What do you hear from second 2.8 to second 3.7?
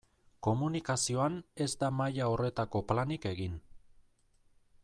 planik egin.